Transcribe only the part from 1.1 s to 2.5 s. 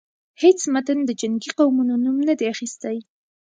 جنګی قومونو نوم نه دی